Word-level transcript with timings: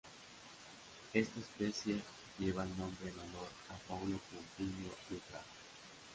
Esta 1.13 1.39
especie 1.41 2.01
lleva 2.39 2.63
el 2.63 2.69
nombre 2.75 3.11
en 3.11 3.19
honor 3.19 3.49
a 3.69 3.77
Paulo 3.87 4.19
Coutinho 4.31 4.91
Dutra. 5.07 5.41